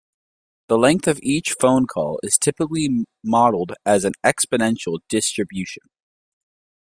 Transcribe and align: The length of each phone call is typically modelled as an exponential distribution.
The 0.67 0.79
length 0.79 1.07
of 1.07 1.19
each 1.21 1.53
phone 1.59 1.85
call 1.85 2.19
is 2.23 2.35
typically 2.39 3.05
modelled 3.23 3.73
as 3.85 4.03
an 4.03 4.13
exponential 4.25 5.01
distribution. 5.09 5.83